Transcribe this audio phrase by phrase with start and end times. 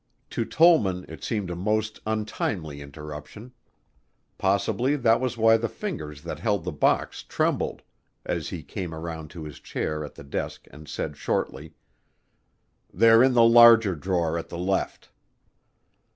[0.31, 3.53] To Tollman it seemed a most untimely interruption.
[4.39, 7.83] Possibly that was why the fingers that held the box trembled,
[8.25, 11.75] as he came around to his chair at the desk and said shortly,
[12.91, 15.11] "They're in the larger drawer at the left."